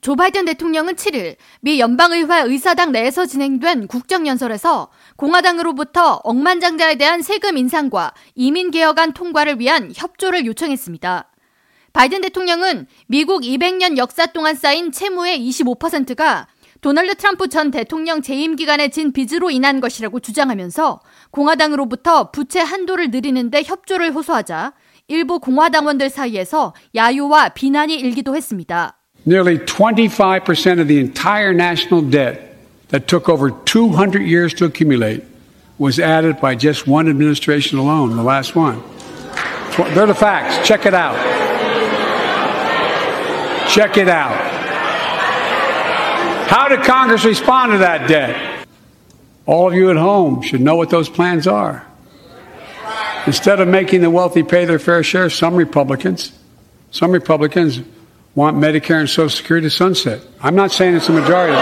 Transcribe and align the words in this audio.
조 0.00 0.16
바이든 0.16 0.46
대통령은 0.46 0.94
7일 0.94 1.36
미 1.60 1.78
연방의회 1.78 2.44
의사당 2.44 2.90
내에서 2.90 3.26
진행된 3.26 3.86
국정연설에서 3.86 4.88
공화당으로부터 5.16 6.20
억만장자에 6.24 6.94
대한 6.94 7.20
세금 7.20 7.58
인상과 7.58 8.14
이민 8.34 8.70
개혁안 8.70 9.12
통과를 9.12 9.60
위한 9.60 9.92
협조를 9.94 10.46
요청했습니다. 10.46 11.30
바이든 11.92 12.22
대통령은 12.22 12.86
미국 13.08 13.42
200년 13.42 13.98
역사 13.98 14.26
동안 14.26 14.54
쌓인 14.54 14.90
채무의 14.90 15.38
25%가 15.38 16.46
도널드 16.80 17.16
트럼프 17.16 17.48
전 17.48 17.70
대통령 17.70 18.22
재임 18.22 18.56
기간에 18.56 18.88
진 18.88 19.12
빚으로 19.12 19.50
인한 19.50 19.80
것이라고 19.80 20.20
주장하면서 20.20 21.00
공화당으로부터 21.30 22.30
부채 22.30 22.60
한도를 22.60 23.10
늘리는데 23.10 23.64
협조를 23.64 24.14
호소하자 24.14 24.72
일부 25.08 25.40
공화당원들 25.40 26.08
사이에서 26.08 26.72
야유와 26.94 27.50
비난이 27.50 27.96
일기도 27.96 28.34
했습니다. 28.34 28.99
Nearly 29.26 29.58
25% 29.58 30.80
of 30.80 30.88
the 30.88 30.98
entire 30.98 31.52
national 31.52 32.02
debt 32.02 32.56
that 32.88 33.06
took 33.06 33.28
over 33.28 33.50
200 33.50 34.20
years 34.20 34.54
to 34.54 34.64
accumulate 34.64 35.24
was 35.78 35.98
added 35.98 36.40
by 36.40 36.54
just 36.54 36.86
one 36.86 37.08
administration 37.08 37.78
alone, 37.78 38.16
the 38.16 38.22
last 38.22 38.54
one. 38.54 38.82
They're 39.94 40.06
the 40.06 40.14
facts. 40.14 40.66
Check 40.66 40.86
it 40.86 40.94
out. 40.94 41.16
Check 43.68 43.96
it 43.96 44.08
out. 44.08 44.36
How 46.48 46.68
did 46.68 46.82
Congress 46.82 47.24
respond 47.24 47.72
to 47.72 47.78
that 47.78 48.08
debt? 48.08 48.66
All 49.46 49.68
of 49.68 49.74
you 49.74 49.90
at 49.90 49.96
home 49.96 50.42
should 50.42 50.60
know 50.60 50.76
what 50.76 50.90
those 50.90 51.08
plans 51.08 51.46
are. 51.46 51.86
Instead 53.26 53.60
of 53.60 53.68
making 53.68 54.00
the 54.00 54.10
wealthy 54.10 54.42
pay 54.42 54.64
their 54.64 54.78
fair 54.78 55.02
share, 55.02 55.30
some 55.30 55.54
Republicans, 55.54 56.32
some 56.90 57.12
Republicans 57.12 57.80
want 58.34 58.56
Medicare 58.56 58.98
and 58.98 59.08
Social 59.08 59.30
Security 59.30 59.68
to 59.68 59.74
sunset. 59.74 60.20
I'm 60.42 60.54
not 60.54 60.70
saying 60.72 60.96
it's 60.96 61.08
a 61.08 61.12
majority. 61.12 61.56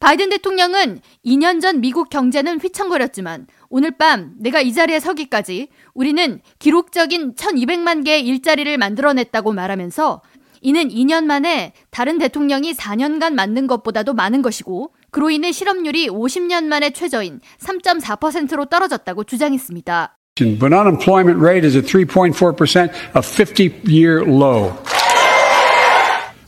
바이든 0.00 0.30
대통령은 0.30 1.00
2년 1.26 1.60
전 1.60 1.80
미국 1.80 2.08
경제는 2.08 2.60
휘청거렸지만 2.60 3.46
오늘 3.68 3.90
밤 3.90 4.34
내가 4.38 4.60
이 4.60 4.72
자리에 4.72 5.00
서기까지 5.00 5.68
우리는 5.92 6.40
기록적인 6.60 7.34
1200만 7.34 8.04
개의 8.04 8.24
일자리를 8.26 8.78
만들어냈다고 8.78 9.52
말하면서 9.52 10.22
이는 10.60 10.88
2년 10.88 11.24
만에 11.24 11.72
다른 11.90 12.18
대통령이 12.18 12.74
4년간 12.74 13.34
만든 13.34 13.66
것보다도 13.66 14.14
많은 14.14 14.42
것이고 14.42 14.94
그로 15.10 15.30
인해 15.30 15.52
실업률이 15.52 16.08
50년 16.08 16.64
만에 16.64 16.90
최저인 16.90 17.40
3.4%로 17.58 18.66
떨어졌다고 18.66 19.24
주장했습니다. 19.24 20.17
But 20.38 20.72
unemployment 20.72 21.38
rate 21.38 21.64
is 21.64 21.76
at 21.76 21.84
3.4%, 21.84 22.92
a 23.14 23.22
50 23.22 23.80
year 23.84 24.24
low. 24.24 24.76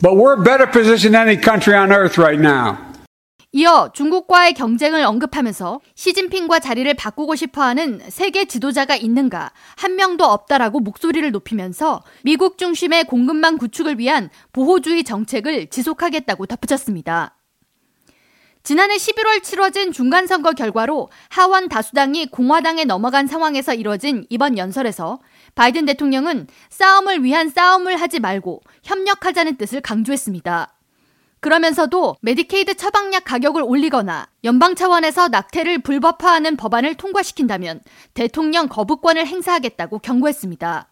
But 0.00 0.16
we're 0.16 0.42
better 0.42 0.66
positioned 0.66 1.14
than 1.14 1.28
any 1.28 1.36
country 1.36 1.74
on 1.74 1.92
earth 1.92 2.18
right 2.18 2.40
now. 2.40 2.92
이어 3.54 3.90
중국과의 3.92 4.54
경쟁을 4.54 5.04
언급하면서 5.04 5.80
시진핑과 5.94 6.58
자리를 6.58 6.92
바꾸고 6.94 7.36
싶어 7.36 7.62
하는 7.62 8.00
세계 8.08 8.46
지도자가 8.46 8.96
있는가 8.96 9.50
한 9.76 9.96
명도 9.96 10.24
없다라고 10.24 10.80
목소리를 10.80 11.30
높이면서 11.30 12.02
미국 12.24 12.56
중심의 12.56 13.04
공급망 13.04 13.58
구축을 13.58 13.98
위한 13.98 14.30
보호주의 14.52 15.04
정책을 15.04 15.66
지속하겠다고 15.66 16.46
덧붙였습니다. 16.46 17.36
지난해 18.62 18.94
11월 18.96 19.42
치러진 19.42 19.90
중간선거 19.90 20.52
결과로 20.52 21.10
하원 21.30 21.68
다수당이 21.68 22.26
공화당에 22.26 22.84
넘어간 22.84 23.26
상황에서 23.26 23.74
이뤄진 23.74 24.24
이번 24.30 24.56
연설에서 24.56 25.18
바이든 25.56 25.84
대통령은 25.84 26.46
싸움을 26.70 27.24
위한 27.24 27.48
싸움을 27.50 28.00
하지 28.00 28.20
말고 28.20 28.62
협력하자는 28.84 29.56
뜻을 29.56 29.80
강조했습니다. 29.80 30.74
그러면서도 31.40 32.14
메디케이드 32.20 32.76
처방약 32.76 33.24
가격을 33.24 33.62
올리거나 33.64 34.28
연방 34.44 34.76
차원에서 34.76 35.26
낙태를 35.26 35.80
불법화하는 35.80 36.56
법안을 36.56 36.94
통과시킨다면 36.94 37.80
대통령 38.14 38.68
거부권을 38.68 39.26
행사하겠다고 39.26 39.98
경고했습니다. 39.98 40.88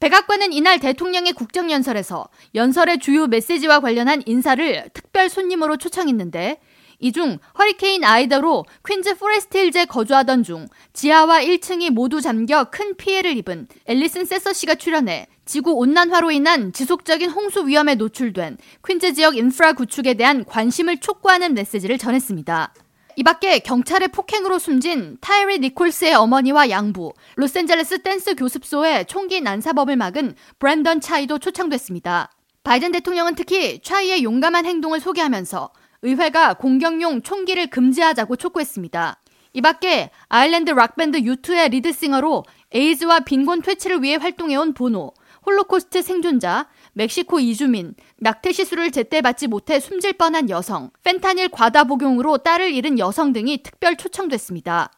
백악관은 0.00 0.52
이날 0.52 0.78
대통령의 0.78 1.32
국정연설에서 1.32 2.28
연설의 2.54 2.98
주요 2.98 3.26
메시지와 3.26 3.80
관련한 3.80 4.22
인사를 4.26 4.90
특 4.92 5.07
별 5.18 5.28
손님으로 5.28 5.76
초청했는데 5.76 6.60
이 7.00 7.12
중 7.12 7.38
허리케인 7.58 8.04
아이다로 8.04 8.64
퀸즈 8.86 9.18
포레스트 9.18 9.58
힐즈에 9.58 9.84
거주하던 9.86 10.44
중 10.44 10.66
지하와 10.92 11.40
1층이 11.40 11.90
모두 11.90 12.20
잠겨 12.20 12.64
큰 12.70 12.96
피해를 12.96 13.36
입은 13.36 13.66
앨리슨 13.86 14.24
세서 14.24 14.52
씨가 14.52 14.76
출연해 14.76 15.26
지구 15.44 15.72
온난화로 15.72 16.30
인한 16.30 16.72
지속적인 16.72 17.30
홍수 17.30 17.66
위험에 17.66 17.96
노출된 17.96 18.58
퀸즈 18.86 19.14
지역 19.14 19.36
인프라 19.36 19.72
구축에 19.72 20.14
대한 20.14 20.44
관심을 20.44 20.98
촉구하는 20.98 21.54
메시지를 21.54 21.98
전했습니다. 21.98 22.74
이 23.16 23.22
밖에 23.24 23.58
경찰의 23.58 24.08
폭행으로 24.08 24.60
숨진 24.60 25.18
타이리 25.20 25.58
니콜스의 25.58 26.14
어머니와 26.14 26.70
양부, 26.70 27.12
로스앤젤레스 27.34 28.02
댄스 28.02 28.36
교습소의 28.36 29.06
총기 29.06 29.40
난사범을 29.40 29.96
막은 29.96 30.36
브랜던 30.60 31.00
차이도 31.00 31.40
초청됐습니다. 31.40 32.30
바이든 32.68 32.92
대통령은 32.92 33.34
특히 33.34 33.80
차이의 33.80 34.22
용감한 34.24 34.66
행동을 34.66 35.00
소개하면서 35.00 35.70
의회가 36.02 36.52
공격용 36.52 37.22
총기를 37.22 37.68
금지하자고 37.68 38.36
촉구했습니다. 38.36 39.22
이 39.54 39.62
밖에 39.62 40.10
아일랜드 40.28 40.72
락밴드 40.72 41.16
유투의 41.16 41.70
lead 41.70 41.95
singer로 41.95 42.44
에이즈와 42.74 43.20
빈곤 43.20 43.62
퇴치를 43.62 44.02
위해 44.02 44.16
활동해온 44.16 44.74
보노, 44.74 45.14
홀로코스트 45.46 46.02
생존자, 46.02 46.68
멕시코 46.92 47.40
이주민, 47.40 47.94
낙태 48.18 48.52
시술을 48.52 48.90
제때 48.90 49.22
받지 49.22 49.46
못해 49.46 49.80
숨질 49.80 50.12
뻔한 50.12 50.50
여성, 50.50 50.90
펜타닐 51.04 51.48
과다 51.48 51.84
복용으로 51.84 52.36
딸을 52.36 52.70
잃은 52.74 52.98
여성 52.98 53.32
등이 53.32 53.62
특별 53.62 53.96
초청됐습니다. 53.96 54.90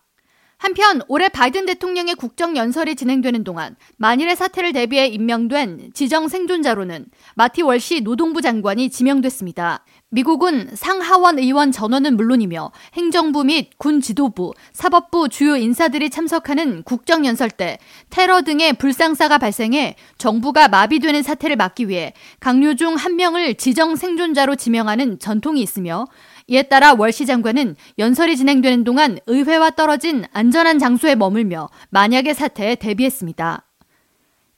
한편 0.60 1.00
올해 1.09 1.31
바이든 1.31 1.65
대통령의 1.65 2.15
국정 2.16 2.54
연설이 2.54 2.94
진행되는 2.94 3.44
동안 3.44 3.76
만일의 3.97 4.37
사태를 4.37 4.75
대비해 4.75 5.06
임명된 5.06 5.93
지정 5.94 6.28
생존자로는 6.28 7.06
마티 7.34 7.62
월시 7.62 8.03
노동부 8.03 8.43
장관이 8.43 8.91
지명됐습니다. 8.91 9.87
미국은 10.10 10.71
상하원 10.75 11.38
의원 11.38 11.71
전원은 11.71 12.16
물론이며 12.16 12.72
행정부 12.94 13.44
및 13.44 13.71
군 13.78 14.00
지도부, 14.00 14.53
사법부 14.72 15.28
주요 15.28 15.56
인사들이 15.56 16.10
참석하는 16.10 16.82
국정연설 16.82 17.50
때 17.50 17.78
테러 18.10 18.43
등의 18.43 18.75
불상사가 18.75 19.38
발생해 19.38 19.94
정부가 20.19 20.69
마비되는 20.69 21.22
사태를 21.22 21.56
막기 21.56 21.88
위해 21.88 22.12
강요 22.41 22.75
중 22.75 22.97
한 22.97 23.16
명을 23.16 23.54
지정 23.54 23.94
생존자로 23.94 24.56
지명하는 24.56 25.21
전통이 25.21 25.62
있으며 25.62 26.06
이에 26.48 26.65
따라 26.65 26.92
월시 26.92 27.25
장관은 27.25 27.77
연설이 27.98 28.37
진행되는 28.37 28.82
동안 28.82 29.19
의회와 29.27 29.71
떨어진 29.71 30.25
안전한 30.32 30.81
장소에 30.81 31.15
머물며 31.15 31.71
만약의 31.91 32.34
사태에 32.34 32.75
대비했습니다. 32.75 33.65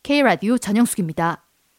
K라디오 0.02 0.56
전영숙입니다. 0.56 1.44